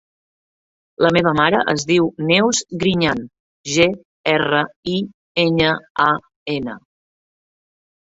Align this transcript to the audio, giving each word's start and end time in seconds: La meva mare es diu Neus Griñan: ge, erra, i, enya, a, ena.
La 1.05 1.11
meva 1.17 1.33
mare 1.39 1.59
es 1.73 1.85
diu 1.91 2.07
Neus 2.31 2.63
Griñan: 2.85 3.23
ge, 3.75 3.87
erra, 4.35 4.65
i, 4.97 4.99
enya, 5.47 5.79
a, 6.11 6.13
ena. 6.61 6.81